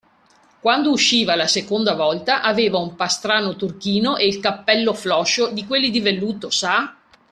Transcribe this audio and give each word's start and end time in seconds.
Quando 0.59 0.89
usciva 0.89 1.35
la 1.35 1.45
seconda 1.45 1.93
volta, 1.93 2.41
aveva 2.41 2.79
un 2.79 2.95
pastrano 2.95 3.55
turchino 3.55 4.17
e 4.17 4.25
il 4.25 4.39
cappello 4.39 4.95
floscio, 4.95 5.51
di 5.51 5.63
quelli 5.67 5.91
di 5.91 6.01
velluto, 6.01 6.49
sa? 6.49 6.95